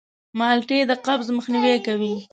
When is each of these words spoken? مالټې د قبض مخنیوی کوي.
مالټې 0.39 0.79
د 0.89 0.91
قبض 1.05 1.27
مخنیوی 1.37 1.77
کوي. 1.85 2.15